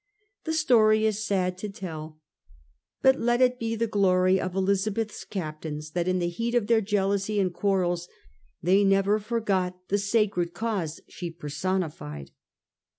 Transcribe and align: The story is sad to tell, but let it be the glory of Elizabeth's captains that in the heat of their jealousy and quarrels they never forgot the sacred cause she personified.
The 0.45 0.53
story 0.53 1.05
is 1.05 1.23
sad 1.23 1.59
to 1.59 1.69
tell, 1.69 2.19
but 3.03 3.19
let 3.19 3.39
it 3.39 3.59
be 3.59 3.75
the 3.75 3.85
glory 3.85 4.39
of 4.41 4.55
Elizabeth's 4.55 5.23
captains 5.23 5.91
that 5.91 6.07
in 6.07 6.17
the 6.17 6.27
heat 6.27 6.55
of 6.55 6.65
their 6.65 6.81
jealousy 6.81 7.39
and 7.39 7.53
quarrels 7.53 8.07
they 8.63 8.83
never 8.83 9.19
forgot 9.19 9.89
the 9.89 9.99
sacred 9.99 10.55
cause 10.55 11.01
she 11.07 11.29
personified. 11.29 12.31